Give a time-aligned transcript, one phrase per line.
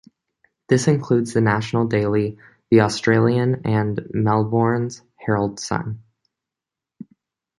[0.67, 2.39] This includes the national daily
[2.71, 6.01] "The Australian" and Melbourne's "Herald Sun".